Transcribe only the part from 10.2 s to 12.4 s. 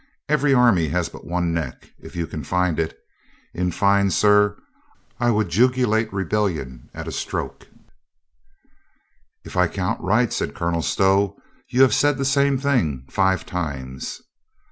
said Colonel Stow, "you have said the